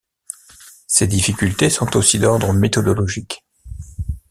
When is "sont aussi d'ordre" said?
1.69-2.53